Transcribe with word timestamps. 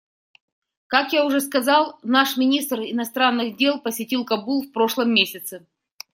Как 0.87 1.13
я 1.13 1.23
уже 1.23 1.39
сказал, 1.41 1.99
наш 2.01 2.35
министр 2.35 2.79
иностранных 2.79 3.55
дел 3.55 3.79
посетил 3.79 4.25
Кабул 4.25 4.63
в 4.63 4.71
прошлом 4.71 5.13
месяце. 5.13 5.67